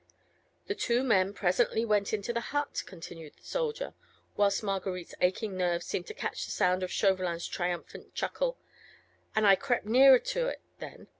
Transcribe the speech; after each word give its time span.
"The 0.65 0.73
two 0.73 1.03
men 1.03 1.31
presently 1.31 1.85
went 1.85 2.11
into 2.11 2.33
the 2.33 2.39
hut," 2.41 2.81
continued 2.87 3.33
the 3.37 3.43
soldier, 3.45 3.93
whilst 4.35 4.63
Marguerite's 4.63 5.13
aching 5.21 5.55
nerves 5.55 5.85
seemed 5.85 6.07
to 6.07 6.15
catch 6.15 6.43
the 6.45 6.49
sound 6.49 6.81
of 6.81 6.89
Chauvelin's 6.89 7.47
triumphant 7.47 8.15
chuckle, 8.15 8.57
"and 9.35 9.45
I 9.45 9.53
crept 9.55 9.85
nearer 9.85 10.17
to 10.17 10.47
it 10.47 10.61
then. 10.79 11.07